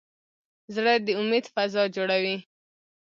[0.75, 2.37] زړه د امید فضا جوړوي.